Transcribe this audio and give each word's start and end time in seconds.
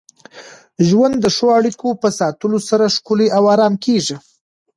ژوند 0.87 1.15
د 1.19 1.25
ښو 1.35 1.47
اړیکو 1.59 1.89
په 2.01 2.09
ساتلو 2.19 2.59
سره 2.69 2.93
ښکلی 2.95 3.27
او 3.37 3.43
ارام 3.53 3.73
کېږي. 3.85 4.17